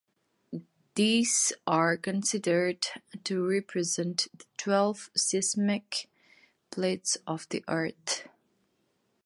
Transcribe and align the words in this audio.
These 0.95 1.53
are 1.67 1.95
considered 1.95 2.87
to 3.23 3.45
represent 3.47 4.29
the 4.35 4.45
twelve 4.57 5.11
seismic 5.15 6.09
plates 6.71 7.19
of 7.27 7.47
the 7.49 7.63
Earth. 7.67 8.27